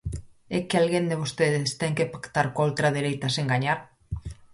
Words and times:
¿É 0.57 0.59
que 0.67 0.75
alguén 0.77 1.05
de 1.09 1.19
vostedes 1.21 1.69
ten 1.81 1.93
que 1.97 2.09
pactar 2.13 2.47
coa 2.53 2.67
ultradereita 2.69 3.27
sen 3.35 3.45
gañar? 3.53 3.79